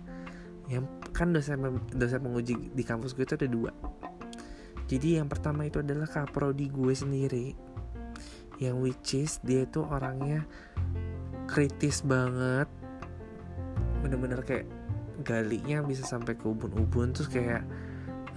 Yang 0.71 0.87
kan 1.11 1.35
dosen 1.35 1.59
dosen 1.91 2.23
penguji 2.23 2.71
di 2.71 2.83
kampus 2.87 3.11
gue 3.11 3.27
itu 3.27 3.35
ada 3.35 3.49
dua 3.51 3.71
jadi 4.87 5.23
yang 5.23 5.27
pertama 5.31 5.63
itu 5.63 5.79
adalah 5.79 6.07
kaprodi 6.07 6.67
gue 6.67 6.93
sendiri. 6.93 7.47
Yang 8.59 8.75
which 8.79 9.11
is 9.15 9.31
dia 9.41 9.63
itu 9.63 9.81
orangnya 9.81 10.43
kritis 11.47 12.03
banget. 12.03 12.67
Bener-bener 14.03 14.43
kayak 14.43 14.67
galinya 15.23 15.79
bisa 15.85 16.03
sampai 16.03 16.35
ke 16.35 16.43
ubun-ubun 16.43 17.15
terus 17.15 17.31
kayak 17.31 17.63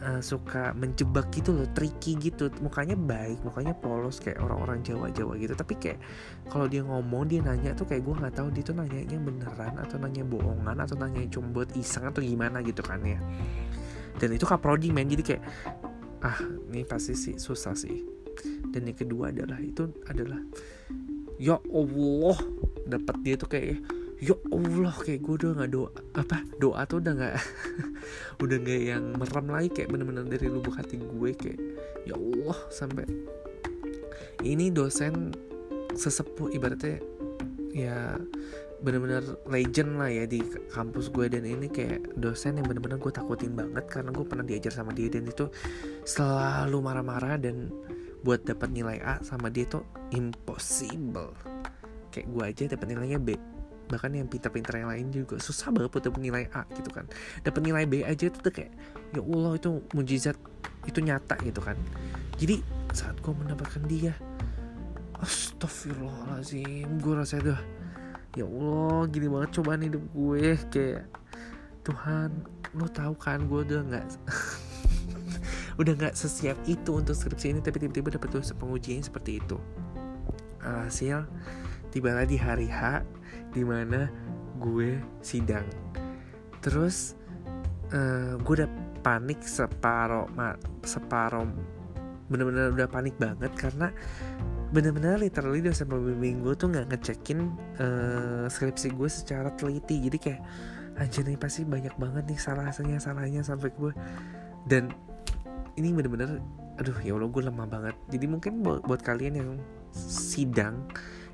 uh, 0.07 0.23
suka 0.23 0.71
menjebak 0.79 1.29
gitu 1.35 1.51
loh 1.51 1.67
tricky 1.75 2.15
gitu. 2.15 2.47
Mukanya 2.63 2.95
baik 2.95 3.43
mukanya 3.43 3.75
polos 3.75 4.23
kayak 4.23 4.39
orang-orang 4.39 4.87
Jawa-Jawa 4.87 5.35
gitu. 5.43 5.55
Tapi 5.59 5.75
kayak 5.83 5.99
kalau 6.47 6.71
dia 6.71 6.87
ngomong 6.87 7.27
dia 7.27 7.43
nanya 7.43 7.75
tuh 7.75 7.91
kayak 7.91 8.07
gue 8.07 8.15
nggak 8.15 8.35
tahu 8.39 8.49
dia 8.55 8.63
tuh 8.63 8.77
nanyanya 8.79 9.19
beneran 9.19 9.75
atau 9.83 9.99
nanya 9.99 10.23
bohongan 10.23 10.79
atau 10.79 10.95
nanya 10.95 11.27
cuma 11.27 11.51
buat 11.51 11.75
iseng 11.75 12.07
atau 12.07 12.23
gimana 12.23 12.63
gitu 12.63 12.81
kan 12.87 13.03
ya. 13.03 13.19
Dan 14.17 14.33
itu 14.33 14.49
kaprodi 14.49 14.95
men. 14.95 15.11
Jadi 15.11 15.23
kayak 15.27 15.43
ah 16.27 16.39
ini 16.75 16.83
pasti 16.83 17.15
sih 17.15 17.39
susah 17.39 17.79
sih. 17.79 18.03
Dan 18.75 18.91
yang 18.91 18.99
kedua 18.99 19.31
adalah 19.31 19.63
itu 19.63 19.87
adalah 20.11 20.43
ya 21.39 21.57
Allah 21.71 22.37
dapat 22.85 23.17
dia 23.23 23.35
tuh 23.39 23.49
kayak 23.49 23.81
ya 24.17 24.33
Allah 24.49 24.97
kayak 24.97 25.21
gue 25.21 25.35
udah 25.45 25.51
nggak 25.61 25.71
doa 25.77 25.91
apa 26.17 26.41
doa 26.57 26.81
tuh 26.89 27.05
udah 27.05 27.13
nggak 27.13 27.35
udah 28.45 28.57
nggak 28.65 28.81
yang 28.81 29.05
merem 29.13 29.47
lagi 29.53 29.69
kayak 29.77 29.89
bener-bener 29.93 30.25
dari 30.25 30.49
lubuk 30.49 30.73
hati 30.73 30.97
gue 30.97 31.31
kayak 31.37 31.61
ya 32.09 32.17
Allah 32.17 32.59
sampai 32.73 33.05
ini 34.41 34.73
dosen 34.73 35.37
sesepuh 35.93 36.49
ibaratnya 36.57 37.01
ya 37.77 38.17
bener-bener 38.81 39.25
legend 39.49 39.97
lah 39.97 40.11
ya 40.13 40.25
di 40.29 40.45
kampus 40.69 41.09
gue 41.09 41.33
dan 41.33 41.49
ini 41.49 41.73
kayak 41.73 42.17
dosen 42.21 42.61
yang 42.61 42.69
bener-bener 42.69 43.01
gue 43.01 43.13
takutin 43.13 43.57
banget 43.57 43.89
karena 43.89 44.13
gue 44.13 44.25
pernah 44.29 44.45
diajar 44.45 44.73
sama 44.73 44.93
dia 44.93 45.09
dan 45.09 45.25
itu 45.25 45.49
selalu 46.05 46.79
marah-marah 46.85 47.41
dan 47.41 47.73
buat 48.21 48.45
dapat 48.45 48.75
nilai 48.75 48.99
A 49.01 49.23
sama 49.25 49.49
dia 49.49 49.65
tuh 49.65 49.87
impossible. 50.13 51.33
Kayak 52.13 52.27
gue 52.33 52.43
aja 52.45 52.63
dapat 52.77 52.87
nilainya 52.93 53.21
B 53.21 53.37
bahkan 53.87 54.11
yang 54.11 54.27
pinter-pinter 54.27 54.83
yang 54.83 54.91
lain 54.91 55.15
juga. 55.15 55.39
Susah 55.39 55.71
banget 55.71 55.95
buat 55.95 56.05
dapat 56.11 56.21
nilai 56.21 56.45
A 56.51 56.67
gitu 56.75 56.91
kan. 56.91 57.07
Dapat 57.47 57.61
nilai 57.63 57.85
B 57.87 58.03
aja 58.03 58.27
itu 58.27 58.39
tuh 58.43 58.51
kayak 58.51 58.75
ya 59.15 59.23
Allah 59.23 59.53
itu 59.55 59.79
mujizat 59.95 60.37
itu 60.91 60.99
nyata 60.99 61.39
gitu 61.47 61.63
kan. 61.63 61.79
Jadi 62.37 62.61
saat 62.91 63.17
gue 63.23 63.33
mendapatkan 63.33 63.83
dia 63.89 64.13
Astagfirullahaladzim 65.17 67.01
Gue 67.01 67.15
rasa 67.17 67.41
tuh 67.41 67.57
ya 68.37 68.45
Allah 68.45 69.09
gini 69.09 69.27
banget 69.33 69.51
cobaan 69.57 69.81
hidup 69.81 70.05
gue 70.13 70.61
kayak 70.69 71.09
Tuhan 71.89 72.29
lo 72.77 72.87
tahu 72.93 73.17
kan 73.17 73.49
gue 73.49 73.65
udah 73.65 73.81
nggak 73.89 74.07
udah 75.81 75.93
nggak 75.97 76.15
sesiap 76.17 76.61
itu 76.69 76.93
untuk 76.93 77.17
skripsi 77.17 77.57
ini 77.57 77.61
tapi 77.65 77.81
tiba-tiba 77.81 78.21
dapat 78.21 78.29
tuh 78.29 78.45
pengujian 78.61 79.01
seperti 79.01 79.41
itu. 79.41 79.57
Hasil 80.61 81.25
tibalah 81.89 82.29
di 82.29 82.37
hari 82.37 82.69
H 82.69 83.01
di 83.57 83.65
mana 83.65 84.13
gue 84.61 85.01
sidang. 85.25 85.65
Terus 86.61 87.17
uh, 87.97 88.37
gue 88.37 88.55
udah 88.61 88.71
panik 89.01 89.41
separo 89.47 90.27
separo 90.83 91.47
bener-bener 92.27 92.75
udah 92.75 92.91
panik 92.91 93.15
banget 93.23 93.55
karena 93.55 93.95
bener-bener 94.77 95.17
literally 95.17 95.65
dosen 95.65 95.89
pembimbing 95.89 96.45
gue 96.45 96.53
tuh 96.53 96.69
nggak 96.69 96.93
ngecekin 96.93 97.49
uh, 97.81 98.45
skripsi 98.45 98.93
gue 98.93 99.09
secara 99.09 99.49
teliti. 99.57 100.05
Jadi 100.05 100.19
kayak 100.21 100.41
anjir 101.01 101.25
nih 101.25 101.41
pasti 101.41 101.65
banyak 101.65 101.97
banget 101.97 102.29
nih 102.29 102.37
salahnya 102.37 103.01
salahnya 103.01 103.41
sampai 103.41 103.73
gue 103.73 103.93
dan 104.69 104.93
ini 105.77 105.93
bener-bener 105.93 106.41
aduh 106.77 106.97
ya 107.01 107.17
allah 107.17 107.33
gue 107.33 107.43
lemah 107.49 107.65
banget. 107.65 107.97
Jadi 108.13 108.27
mungkin 108.29 108.61
buat, 108.61 108.85
buat 108.85 109.01
kalian 109.01 109.35
yang 109.41 109.51
sidang 109.97 110.85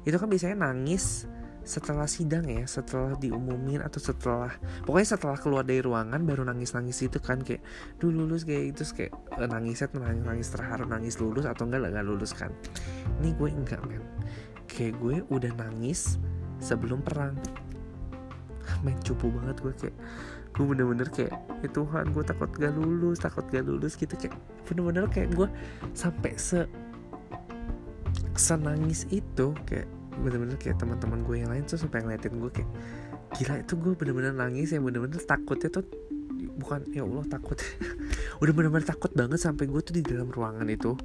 itu 0.06 0.14
kan 0.14 0.30
biasanya 0.30 0.70
nangis 0.70 1.26
setelah 1.62 2.10
sidang 2.10 2.42
ya 2.50 2.66
setelah 2.66 3.14
diumumin 3.14 3.82
atau 3.86 4.02
setelah 4.02 4.50
pokoknya 4.82 5.08
setelah 5.14 5.38
keluar 5.38 5.62
dari 5.62 5.78
ruangan 5.78 6.18
baru 6.26 6.42
nangis 6.42 6.74
nangis 6.74 6.98
itu 7.06 7.22
kan 7.22 7.38
kayak 7.38 7.62
dulu 8.02 8.26
lulus 8.26 8.42
kayak 8.42 8.74
itu 8.74 8.82
kayak 8.90 9.14
eh, 9.38 9.46
nangisnya 9.46 9.86
tuh 9.86 10.02
nangis 10.02 10.22
nangis 10.26 10.48
terharu 10.50 10.84
nangis 10.90 11.14
lulus 11.22 11.46
atau 11.46 11.62
enggak 11.70 11.86
nggak 11.86 12.06
lulus 12.06 12.34
kan. 12.34 12.50
Ini 13.22 13.30
gue 13.38 13.48
enggak 13.50 13.80
men. 13.86 14.02
Kayak 14.66 14.98
gue 14.98 15.16
udah 15.30 15.52
nangis 15.54 16.18
sebelum 16.58 16.98
perang. 17.06 17.38
Main 18.84 18.98
cupu 19.06 19.30
banget 19.30 19.56
gue 19.62 19.74
kayak 19.86 19.96
gue 20.52 20.64
bener-bener 20.68 21.08
kayak 21.08 21.32
ya 21.64 21.68
Tuhan 21.72 22.12
gue 22.12 22.24
takut 22.28 22.50
gak 22.52 22.76
lulus 22.76 23.16
takut 23.16 23.40
gak 23.48 23.64
lulus 23.64 23.96
gitu 23.96 24.12
kayak 24.20 24.36
bener-bener 24.68 25.08
kayak 25.08 25.32
gue 25.32 25.48
sampai 25.96 26.36
se 26.36 26.68
senangis 28.36 29.08
itu 29.08 29.56
kayak 29.64 29.88
bener-bener 30.20 30.56
kayak 30.60 30.76
teman-teman 30.76 31.24
gue 31.24 31.36
yang 31.40 31.50
lain 31.50 31.64
tuh 31.64 31.80
sampai 31.80 32.04
ngeliatin 32.04 32.36
gue 32.36 32.50
kayak 32.52 32.70
gila 33.32 33.54
itu 33.64 33.74
gue 33.80 33.92
bener-bener 33.96 34.32
nangis 34.36 34.72
yang 34.76 34.84
bener-bener 34.84 35.20
takutnya 35.24 35.72
tuh 35.72 35.84
bukan 36.58 36.84
ya 36.90 37.06
Allah 37.06 37.24
takut. 37.30 37.56
Udah 38.42 38.52
bener-bener 38.52 38.84
takut 38.84 39.14
banget 39.14 39.38
sampai 39.40 39.70
gue 39.70 39.80
tuh 39.80 39.94
di 39.94 40.02
dalam 40.02 40.28
ruangan 40.28 40.66
itu 40.68 40.98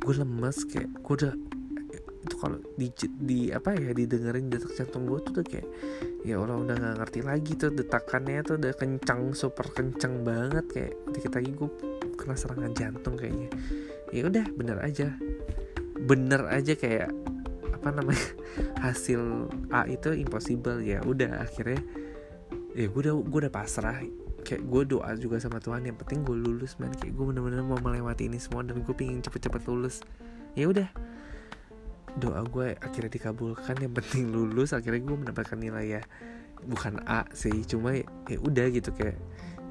gue 0.00 0.14
lemes 0.16 0.64
kayak 0.66 0.88
gue 1.04 1.14
udah 1.14 1.34
itu 2.18 2.34
kalau 2.34 2.58
di, 2.74 2.90
di 3.14 3.40
apa 3.54 3.78
ya 3.78 3.94
didengerin 3.94 4.50
detak 4.50 4.74
jantung 4.74 5.06
gue 5.06 5.22
tuh 5.22 5.38
udah 5.38 5.46
kayak 5.46 5.68
ya 6.26 6.34
Allah 6.42 6.58
udah 6.60 6.74
nggak 6.74 6.94
ngerti 6.98 7.20
lagi 7.22 7.52
tuh 7.54 7.70
detakannya 7.70 8.40
tuh 8.42 8.54
udah 8.58 8.72
kencang 8.74 9.32
super 9.38 9.70
kencang 9.70 10.26
banget 10.26 10.64
kayak 10.66 10.92
dikit 11.14 11.32
lagi 11.38 11.50
gue 11.54 11.70
kena 12.18 12.34
serangan 12.34 12.72
jantung 12.74 13.14
kayaknya. 13.14 13.48
Ya 14.10 14.26
udah 14.26 14.46
bener 14.56 14.78
aja. 14.82 15.14
Bener 15.98 16.42
aja 16.50 16.74
kayak 16.74 17.10
apa 17.78 17.94
namanya 17.94 18.26
hasil 18.84 19.46
A 19.70 19.86
itu 19.86 20.10
impossible. 20.12 20.82
Ya 20.82 20.98
udah 21.06 21.46
akhirnya 21.46 21.78
ya 22.74 22.90
gue 22.90 23.00
udah 23.00 23.14
gue 23.14 23.38
udah 23.46 23.52
pasrah. 23.54 24.02
Kayak 24.42 24.62
gue 24.64 24.82
doa 24.96 25.10
juga 25.18 25.36
sama 25.38 25.62
Tuhan 25.62 25.86
yang 25.86 25.96
penting 25.98 26.26
gue 26.26 26.34
lulus 26.34 26.74
man. 26.82 26.90
Kayak 26.90 27.14
gue 27.14 27.24
bener-bener 27.30 27.62
mau 27.62 27.78
melewati 27.78 28.26
ini 28.26 28.42
semua 28.42 28.66
dan 28.66 28.82
gue 28.82 28.94
pengen 28.94 29.22
cepet-cepet 29.22 29.62
lulus. 29.70 30.02
Ya 30.58 30.66
udah. 30.66 30.90
Doa 32.18 32.42
gue 32.42 32.74
akhirnya 32.82 33.12
dikabulkan 33.14 33.78
yang 33.78 33.94
penting 33.94 34.30
lulus. 34.34 34.74
Akhirnya 34.74 35.06
gue 35.06 35.16
mendapatkan 35.16 35.58
nilai 35.58 36.00
ya 36.00 36.02
bukan 36.58 36.98
A 37.06 37.22
sih 37.30 37.62
cuma 37.70 37.94
ya, 37.94 38.02
ya 38.26 38.38
udah 38.42 38.66
gitu 38.74 38.90
kayak 38.90 39.14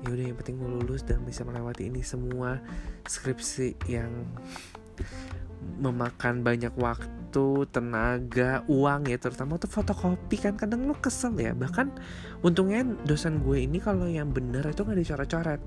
ya 0.06 0.08
udah 0.08 0.26
yang 0.32 0.38
penting 0.40 0.56
gue 0.56 0.70
lulus 0.72 1.04
dan 1.04 1.20
bisa 1.28 1.44
melewati 1.44 1.90
ini 1.92 2.00
semua. 2.06 2.62
Skripsi 3.04 3.76
yang 3.92 4.12
memakan 5.78 6.46
banyak 6.46 6.74
waktu, 6.78 7.10
tenaga, 7.70 8.64
uang 8.66 9.12
ya 9.12 9.18
terutama 9.20 9.60
tuh 9.60 9.70
fotokopi 9.70 10.38
kan 10.40 10.56
kadang 10.56 10.88
lu 10.88 10.96
kesel 10.98 11.36
ya. 11.38 11.52
Bahkan 11.54 11.88
untungnya 12.42 12.84
dosen 13.06 13.44
gue 13.44 13.64
ini 13.64 13.78
kalau 13.78 14.08
yang 14.08 14.32
bener 14.32 14.66
itu 14.66 14.82
nggak 14.82 14.98
dicoret-coret. 14.98 15.62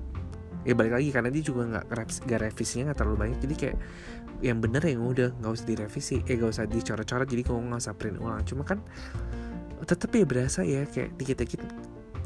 Ya 0.61 0.77
balik 0.77 0.93
lagi 0.93 1.09
karena 1.09 1.29
dia 1.33 1.41
juga 1.41 1.65
nggak 1.65 1.85
nggak 2.29 2.39
revisinya 2.51 2.93
nggak 2.93 2.99
terlalu 3.01 3.17
banyak 3.17 3.39
jadi 3.41 3.55
kayak 3.57 3.77
yang 4.45 4.61
bener 4.61 4.81
yang 4.85 5.01
udah 5.01 5.33
nggak 5.41 5.51
usah 5.57 5.65
direvisi 5.65 6.21
eh 6.21 6.37
nggak 6.37 6.51
usah 6.53 6.65
dicoret-coret 6.69 7.27
jadi 7.29 7.41
kalau 7.45 7.59
nggak 7.65 7.81
usah 7.81 7.95
print 7.97 8.17
ulang. 8.21 8.45
Cuma 8.45 8.61
kan 8.61 8.77
tetep 9.81 10.13
ya 10.13 10.25
berasa 10.25 10.61
ya 10.61 10.85
kayak 10.85 11.17
dikit-dikit 11.17 11.61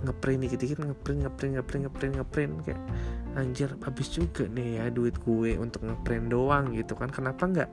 ngeprint 0.04 0.40
dikit-dikit 0.44 0.78
ngeprint 0.84 1.20
ngeprint 1.24 1.52
ngeprint 1.56 1.82
ngeprint 1.88 2.14
ngeprint 2.20 2.54
kayak 2.68 2.82
anjir 3.40 3.72
habis 3.80 4.12
juga 4.12 4.46
nih 4.52 4.84
ya 4.84 4.86
duit 4.92 5.16
gue 5.24 5.56
untuk 5.56 5.88
ngeprint 5.88 6.28
doang 6.28 6.76
gitu 6.76 6.96
kan. 7.00 7.08
Kenapa 7.08 7.48
nggak 7.48 7.70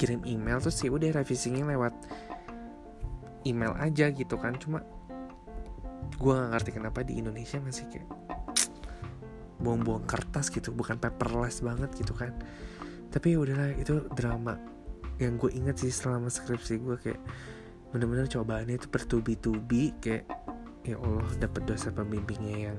kirim 0.00 0.24
email 0.24 0.56
terus 0.64 0.80
sih 0.80 0.88
ya 0.88 0.96
udah 0.96 1.20
revisinya 1.20 1.68
lewat 1.68 1.92
email 3.44 3.76
aja 3.76 4.08
gitu 4.08 4.40
kan. 4.40 4.56
Cuma 4.56 4.80
gue 6.16 6.32
gak 6.32 6.50
ngerti 6.56 6.70
kenapa 6.80 7.04
di 7.04 7.20
Indonesia 7.20 7.60
masih 7.60 7.84
kayak 7.92 8.08
buang-buang 9.60 10.08
kertas 10.08 10.48
gitu 10.48 10.72
bukan 10.72 10.96
paperless 10.96 11.60
banget 11.60 11.92
gitu 12.00 12.16
kan. 12.16 12.32
Tapi 13.12 13.36
ya 13.36 13.38
udahlah 13.44 13.76
itu 13.76 14.08
drama 14.16 14.56
yang 15.20 15.36
gue 15.36 15.52
inget 15.52 15.76
sih 15.76 15.92
selama 15.92 16.32
skripsi 16.32 16.80
gue 16.80 16.96
kayak 16.96 17.20
bener-bener 17.92 18.24
cobaannya 18.24 18.80
itu 18.80 18.88
bertubi-tubi 18.88 19.92
kayak 20.00 20.24
ya 20.80 20.96
Allah 20.96 21.28
dapat 21.36 21.68
dosa 21.68 21.92
pembimbingnya 21.92 22.72
yang 22.72 22.78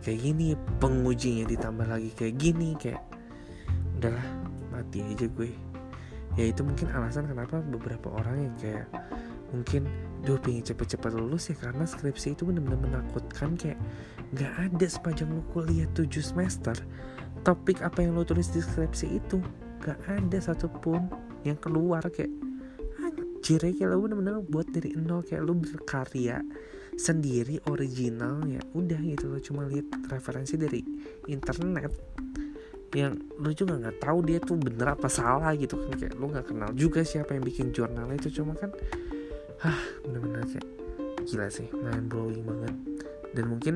kayak 0.00 0.20
gini 0.24 0.56
pengujinya 0.80 1.44
ditambah 1.44 1.84
lagi 1.84 2.10
kayak 2.16 2.34
gini 2.40 2.72
kayak 2.80 3.04
udahlah 4.00 4.28
mati 4.72 5.04
aja 5.04 5.28
gue 5.28 5.52
ya 6.34 6.44
itu 6.50 6.66
mungkin 6.66 6.90
alasan 6.90 7.30
kenapa 7.30 7.62
beberapa 7.62 8.10
orang 8.10 8.50
yang 8.50 8.54
kayak 8.58 8.86
mungkin 9.54 9.86
duh 10.26 10.40
pengen 10.42 10.66
cepet-cepet 10.66 11.12
lulus 11.14 11.52
ya 11.52 11.56
karena 11.56 11.86
skripsi 11.86 12.34
itu 12.34 12.42
benar-benar 12.42 12.80
menakutkan 12.80 13.54
kayak 13.54 13.78
nggak 14.34 14.52
ada 14.66 14.86
sepanjang 14.90 15.30
lu 15.30 15.46
kuliah 15.54 15.86
7 15.94 16.10
semester 16.18 16.74
topik 17.46 17.84
apa 17.86 18.02
yang 18.02 18.18
lo 18.18 18.26
tulis 18.26 18.50
di 18.50 18.58
skripsi 18.58 19.20
itu 19.20 19.38
nggak 19.84 20.00
ada 20.10 20.38
satupun 20.42 21.06
yang 21.46 21.60
keluar 21.60 22.02
kayak 22.10 22.32
anjir 22.98 23.60
ya 23.62 23.72
kayak 23.76 23.88
lo 23.94 24.02
bener-bener 24.02 24.42
buat 24.42 24.66
dari 24.72 24.96
nol 24.98 25.22
kayak 25.22 25.44
lo 25.44 25.54
berkarya 25.54 26.40
sendiri 26.98 27.60
original 27.70 28.42
ya 28.48 28.62
udah 28.74 28.98
gitu 29.04 29.30
lo 29.30 29.38
cuma 29.38 29.68
lihat 29.70 29.86
referensi 30.10 30.58
dari 30.58 30.80
internet 31.30 31.92
yang 32.94 33.18
lo 33.42 33.50
juga 33.50 33.74
nggak 33.76 33.98
tahu 33.98 34.18
dia 34.22 34.38
tuh 34.38 34.56
bener 34.56 34.94
apa 34.94 35.10
salah 35.10 35.50
gitu 35.58 35.76
kan. 35.76 35.98
Kayak 35.98 36.14
lo 36.16 36.30
nggak 36.30 36.46
kenal 36.54 36.70
juga 36.72 37.02
siapa 37.02 37.34
yang 37.34 37.44
bikin 37.44 37.74
jurnal 37.74 38.08
itu. 38.14 38.30
Cuma 38.30 38.54
kan 38.54 38.70
ah 39.66 39.80
bener-bener 40.06 40.46
kayak 40.46 40.66
gila 41.26 41.46
sih 41.50 41.66
mind 41.74 42.06
blowing 42.08 42.46
banget. 42.46 42.74
Dan 43.34 43.44
mungkin 43.50 43.74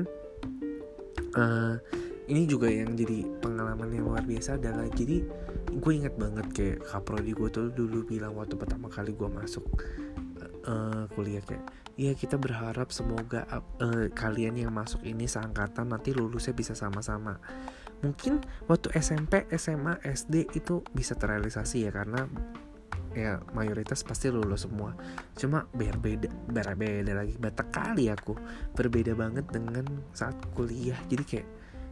uh, 1.35 1.75
ini 2.29 2.47
juga 2.47 2.71
yang 2.71 2.95
jadi 2.95 3.27
pengalaman 3.43 3.89
yang 3.91 4.07
luar 4.07 4.23
biasa 4.23 4.55
adalah 4.55 4.87
jadi 4.93 5.25
gue 5.69 5.91
inget 5.93 6.15
banget 6.17 6.47
kayak 6.55 6.77
kaprodi 6.87 7.35
gue 7.35 7.49
tuh 7.51 7.69
dulu 7.69 8.07
bilang 8.07 8.33
waktu 8.39 8.57
pertama 8.57 8.89
kali 8.89 9.13
gue 9.13 9.29
masuk 9.29 9.65
uh, 10.65 11.05
kuliah 11.13 11.43
kayak 11.43 11.61
Iya 11.99 12.15
kita 12.15 12.39
berharap 12.39 12.95
semoga 12.95 13.43
uh, 13.51 14.07
kalian 14.15 14.55
yang 14.55 14.71
masuk 14.71 15.03
ini 15.03 15.27
seangkatan 15.27 15.91
nanti 15.91 16.15
lulusnya 16.15 16.55
bisa 16.55 16.71
sama-sama. 16.71 17.35
Mungkin 17.99 18.39
waktu 18.71 18.95
SMP, 18.95 19.43
SMA, 19.59 19.99
SD 20.03 20.55
itu 20.55 20.79
bisa 20.95 21.15
terrealisasi 21.19 21.87
ya 21.87 21.91
karena 21.91 22.27
ya 23.11 23.41
mayoritas 23.51 24.05
pasti 24.05 24.31
lulus 24.31 24.63
semua. 24.69 24.95
Cuma 25.35 25.67
berbeda, 25.75 26.29
berbeda 26.47 27.11
lagi. 27.11 27.35
Bata 27.35 27.67
kali 27.67 28.07
aku 28.07 28.37
berbeda 28.77 29.17
banget 29.17 29.45
dengan 29.51 29.83
saat 30.15 30.37
kuliah. 30.55 30.97
Jadi 31.11 31.23
kayak 31.27 31.47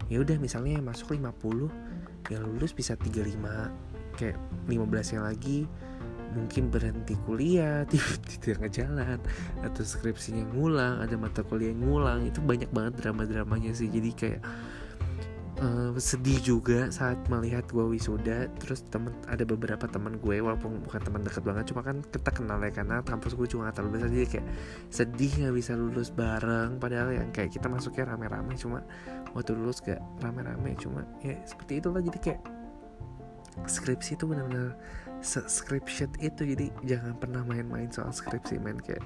ya 0.08 0.24
udah 0.24 0.38
misalnya 0.40 0.80
yang 0.80 0.88
masuk 0.88 1.18
50 1.18 2.32
yang 2.32 2.44
lulus 2.44 2.72
bisa 2.72 2.96
35 2.96 4.18
kayak 4.18 4.38
15 4.70 5.16
yang 5.16 5.26
lagi 5.26 5.60
mungkin 6.36 6.68
berhenti 6.68 7.16
kuliah 7.24 7.88
di, 7.88 7.98
tengah 8.44 8.68
jalan 8.68 9.18
atau 9.64 9.84
skripsinya 9.84 10.44
ngulang 10.54 11.02
ada 11.02 11.16
mata 11.16 11.42
kuliah 11.42 11.72
yang 11.72 11.88
ngulang 11.88 12.28
itu 12.28 12.44
banyak 12.44 12.68
banget 12.70 12.94
drama 13.00 13.24
dramanya 13.24 13.72
sih 13.72 13.88
jadi 13.88 14.12
kayak 14.14 14.42
uh, 15.62 15.92
sedih 15.98 16.40
juga 16.42 16.90
saat 16.94 17.18
melihat 17.30 17.66
gue 17.70 17.86
wisuda 17.98 18.50
terus 18.62 18.86
temen 18.88 19.14
ada 19.26 19.44
beberapa 19.44 19.86
teman 19.90 20.18
gue 20.22 20.38
walaupun 20.42 20.82
bukan 20.86 21.02
teman 21.02 21.22
dekat 21.26 21.44
banget 21.44 21.66
cuma 21.74 21.82
kan 21.82 22.02
kita 22.02 22.30
kenal 22.34 22.60
ya 22.62 22.72
karena 22.72 23.02
kampus 23.02 23.34
gue 23.34 23.48
cuma 23.50 23.70
terlalu 23.74 24.00
besar 24.00 24.10
jadi 24.14 24.28
kayak 24.38 24.48
sedih 24.94 25.32
nggak 25.44 25.56
bisa 25.56 25.72
lulus 25.74 26.10
bareng 26.14 26.78
padahal 26.78 27.10
yang 27.14 27.30
kayak 27.34 27.54
kita 27.54 27.68
masuknya 27.68 28.14
rame-rame 28.14 28.54
cuma 28.58 28.80
waktu 29.34 29.52
lulus 29.54 29.82
gak 29.84 30.02
rame-rame 30.22 30.78
cuma 30.78 31.06
ya 31.22 31.38
seperti 31.46 31.82
itulah 31.82 32.02
jadi 32.02 32.20
kayak 32.22 32.42
skripsi 33.66 34.14
itu 34.14 34.30
benar-benar 34.30 34.78
subscription 35.26 36.14
itu 36.22 36.46
jadi 36.46 36.70
jangan 36.86 37.18
pernah 37.18 37.42
main-main 37.42 37.90
soal 37.90 38.14
skripsi 38.14 38.62
main 38.62 38.78
kayak 38.78 39.02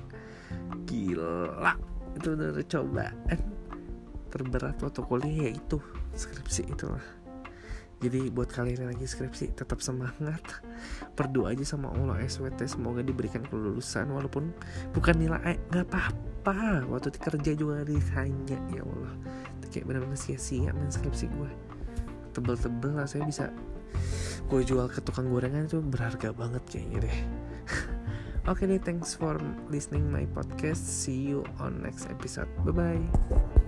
gila 0.84 1.80
itu 2.20 2.36
udah 2.36 2.60
cobaan 2.68 3.40
terberat 4.32 4.80
waktu 4.80 5.02
kuliah 5.04 5.52
ya 5.52 5.52
itu 5.52 5.78
skripsi 6.16 6.72
itulah 6.72 7.04
jadi 8.02 8.34
buat 8.34 8.50
kalian 8.50 8.82
yang 8.82 8.92
lagi 8.98 9.06
skripsi 9.06 9.54
tetap 9.54 9.78
semangat 9.80 10.42
berdoa 11.18 11.54
aja 11.54 11.78
sama 11.78 11.94
Allah 11.94 12.18
SWT 12.26 12.66
semoga 12.66 13.06
diberikan 13.06 13.46
kelulusan 13.46 14.10
walaupun 14.10 14.50
bukan 14.96 15.16
nilai 15.22 15.62
nggak 15.70 15.86
apa-apa 15.92 16.90
waktu 16.90 17.14
kerja 17.14 17.52
juga 17.54 17.86
ditanya 17.86 18.58
ya 18.74 18.82
Allah 18.82 19.14
itu 19.62 19.68
kayak 19.78 19.86
benar-benar 19.86 20.18
sia-sia 20.18 20.74
main 20.74 20.90
skripsi 20.90 21.30
gue 21.30 21.52
tebel-tebel 22.34 22.98
lah 22.98 23.06
saya 23.06 23.28
bisa 23.28 23.54
gue 24.50 24.62
jual 24.66 24.90
ke 24.90 25.04
tukang 25.06 25.30
gorengan 25.30 25.70
itu 25.70 25.84
berharga 25.84 26.34
banget 26.34 26.64
kayaknya 26.66 27.06
deh 27.06 27.20
Oke 28.50 28.66
okay 28.66 28.74
deh, 28.74 28.82
thanks 28.82 29.14
for 29.14 29.38
listening 29.70 30.10
my 30.10 30.26
podcast. 30.34 30.82
See 30.82 31.30
you 31.30 31.46
on 31.62 31.86
next 31.86 32.10
episode. 32.10 32.50
Bye 32.66 32.74
bye. 32.74 33.61